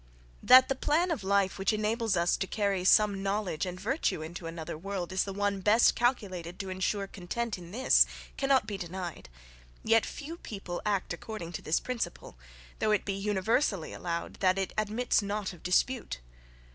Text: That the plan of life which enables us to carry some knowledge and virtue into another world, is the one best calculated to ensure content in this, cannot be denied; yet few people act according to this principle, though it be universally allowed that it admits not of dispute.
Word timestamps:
That 0.41 0.67
the 0.67 0.73
plan 0.73 1.11
of 1.11 1.23
life 1.23 1.59
which 1.59 1.71
enables 1.71 2.17
us 2.17 2.35
to 2.37 2.47
carry 2.47 2.83
some 2.83 3.21
knowledge 3.21 3.67
and 3.67 3.79
virtue 3.79 4.23
into 4.23 4.47
another 4.47 4.75
world, 4.75 5.11
is 5.11 5.25
the 5.25 5.31
one 5.31 5.61
best 5.61 5.93
calculated 5.95 6.57
to 6.57 6.71
ensure 6.71 7.05
content 7.05 7.55
in 7.59 7.69
this, 7.69 8.07
cannot 8.35 8.65
be 8.65 8.79
denied; 8.79 9.29
yet 9.83 10.03
few 10.03 10.37
people 10.39 10.81
act 10.87 11.13
according 11.13 11.51
to 11.51 11.61
this 11.61 11.79
principle, 11.79 12.35
though 12.79 12.89
it 12.89 13.05
be 13.05 13.13
universally 13.13 13.93
allowed 13.93 14.37
that 14.39 14.57
it 14.57 14.73
admits 14.75 15.21
not 15.21 15.53
of 15.53 15.61
dispute. 15.61 16.19